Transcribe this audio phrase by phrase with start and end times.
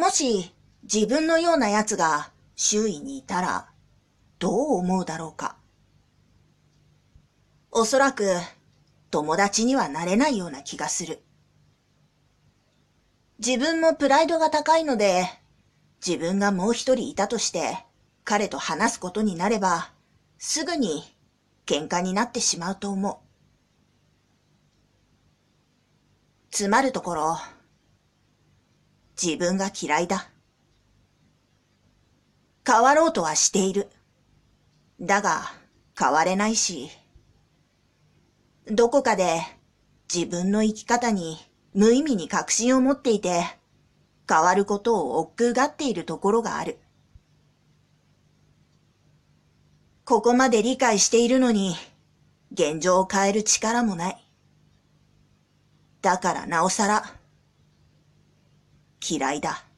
[0.00, 3.68] もし自分のような奴が周囲にいたら
[4.38, 5.56] どう思うだろうか。
[7.70, 8.24] おそらく
[9.10, 11.20] 友達にはなれないような気がする。
[13.44, 15.26] 自分もプライドが高いので、
[16.04, 17.84] 自分がもう一人いたとして
[18.24, 19.90] 彼と話すことになれば、
[20.38, 21.02] すぐに
[21.66, 23.16] 喧嘩になってしまうと思う。
[26.50, 27.36] つまるところ、
[29.22, 30.30] 自分が嫌いだ。
[32.66, 33.88] 変わろうとはしている。
[35.00, 35.42] だが、
[35.98, 36.88] 変われないし、
[38.66, 39.42] どこかで
[40.12, 41.36] 自分の生き方に
[41.74, 43.44] 無意味に確信を持っていて、
[44.28, 46.78] 変わることを億劫がっているところがある。
[50.04, 51.74] ここまで理解しているのに、
[52.52, 54.26] 現状を変える力もない。
[56.00, 57.19] だからなおさら、
[59.00, 59.69] 嫌いだ。